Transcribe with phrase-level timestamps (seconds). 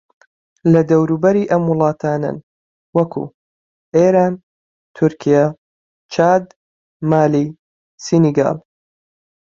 [0.73, 2.37] لە دەوروبەری ئەم وڵاتانەن
[2.97, 3.33] وەکوو:
[3.95, 4.33] ئێران،
[4.97, 5.45] تورکیا،
[6.13, 6.45] چاد،
[7.11, 7.45] مالی،
[8.03, 8.57] سینیگال